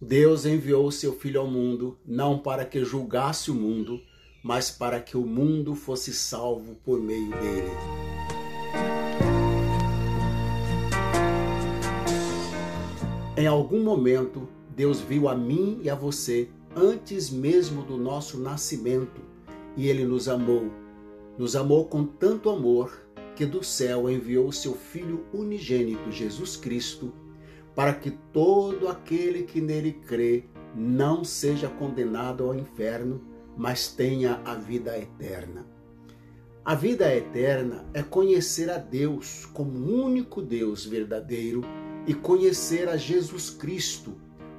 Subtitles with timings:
[0.00, 3.98] Deus enviou o seu Filho ao mundo não para que julgasse o mundo,
[4.44, 7.70] mas para que o mundo fosse salvo por meio dele.
[13.38, 14.46] Em algum momento,
[14.76, 19.22] Deus viu a mim e a você antes mesmo do nosso nascimento
[19.78, 20.70] e ele nos amou.
[21.38, 23.00] Nos amou com tanto amor
[23.34, 27.12] que do céu enviou seu Filho unigênito, Jesus Cristo,
[27.76, 30.44] para que todo aquele que nele crê
[30.74, 33.22] não seja condenado ao inferno,
[33.56, 35.64] mas tenha a vida eterna.
[36.64, 41.60] A vida eterna é conhecer a Deus como único Deus verdadeiro
[42.06, 44.16] e conhecer a Jesus Cristo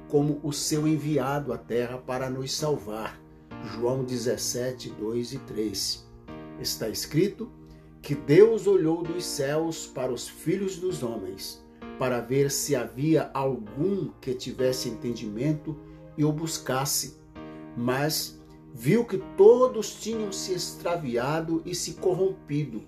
[0.08, 3.20] como o seu enviado à terra para nos salvar.
[3.74, 6.08] João 17, 2 e 3.
[6.60, 7.50] Está escrito:
[8.00, 11.62] que Deus olhou dos céus para os filhos dos homens,
[11.98, 15.76] para ver se havia algum que tivesse entendimento
[16.16, 17.18] e o buscasse.
[17.76, 18.40] Mas
[18.74, 22.82] viu que todos tinham se extraviado e se corrompido.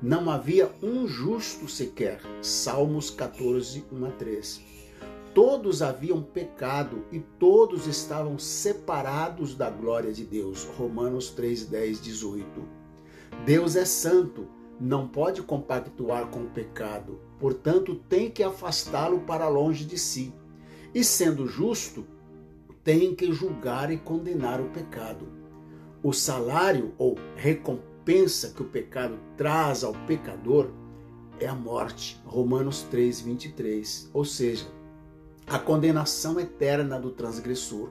[0.00, 2.20] Não havia um justo sequer.
[2.42, 4.60] Salmos 14, 1 a 3.
[5.34, 10.64] Todos haviam pecado e todos estavam separados da glória de Deus.
[10.64, 12.46] Romanos 3, 10, 18.
[13.44, 14.45] Deus é santo,
[14.80, 20.32] não pode compactuar com o pecado, portanto, tem que afastá-lo para longe de si.
[20.94, 22.06] E sendo justo,
[22.84, 25.28] tem que julgar e condenar o pecado.
[26.02, 30.70] O salário ou recompensa que o pecado traz ao pecador
[31.40, 32.20] é a morte.
[32.24, 34.10] Romanos 3, 23.
[34.14, 34.66] Ou seja,
[35.46, 37.90] a condenação eterna do transgressor.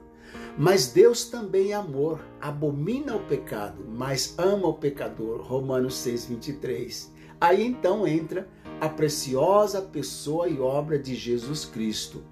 [0.58, 5.42] Mas Deus também é amor, abomina o pecado, mas ama o pecador.
[5.42, 7.12] Romanos 6, 23.
[7.40, 8.48] Aí então entra
[8.80, 12.22] a preciosa pessoa e obra de Jesus Cristo.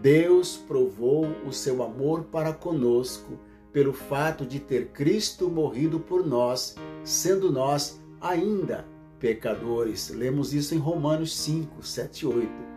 [0.00, 3.38] Deus provou o seu amor para conosco
[3.72, 8.86] pelo fato de ter Cristo morrido por nós, sendo nós ainda
[9.18, 10.08] pecadores.
[10.08, 12.69] Lemos isso em Romanos 5, 7 e 8.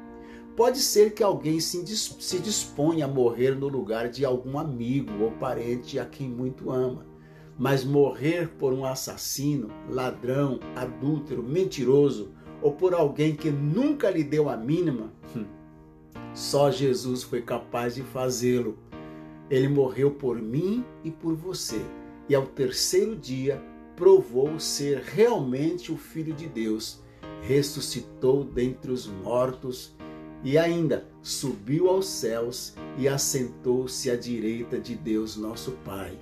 [0.55, 1.83] Pode ser que alguém se
[2.39, 7.07] disponha a morrer no lugar de algum amigo ou parente a quem muito ama,
[7.57, 12.31] mas morrer por um assassino, ladrão, adúltero, mentiroso
[12.61, 15.45] ou por alguém que nunca lhe deu a mínima, hum,
[16.35, 18.77] só Jesus foi capaz de fazê-lo.
[19.49, 21.81] Ele morreu por mim e por você,
[22.29, 23.61] e ao terceiro dia
[23.95, 27.01] provou ser realmente o Filho de Deus,
[27.41, 29.95] ressuscitou dentre os mortos
[30.43, 36.17] e ainda subiu aos céus e assentou-se à direita de Deus nosso Pai.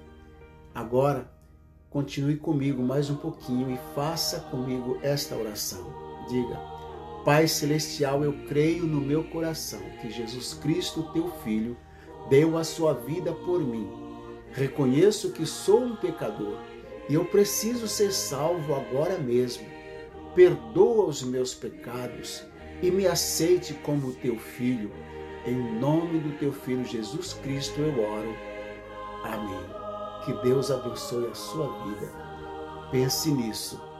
[0.76, 1.30] Agora,
[1.90, 5.92] continue comigo mais um pouquinho e faça comigo esta oração.
[6.30, 6.60] Diga:
[7.26, 11.76] Pai celestial, eu creio no meu coração que Jesus Cristo, teu filho,
[12.30, 13.90] deu a sua vida por mim.
[14.52, 16.58] Reconheço que sou um pecador
[17.10, 19.66] e eu preciso ser salvo agora mesmo.
[20.36, 22.46] Perdoa os meus pecados
[22.82, 24.92] e me aceite como teu filho.
[25.46, 28.36] Em nome do teu filho Jesus Cristo eu oro.
[29.24, 29.66] Amém.
[30.26, 32.12] Que Deus abençoe a sua vida.
[32.92, 33.91] Pense nisso